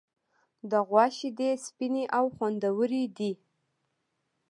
د 0.71 0.73
غوا 0.87 1.05
شیدې 1.17 1.51
سپینې 1.65 2.03
او 2.17 2.25
خوندورې 2.35 3.03
دي. 3.17 3.31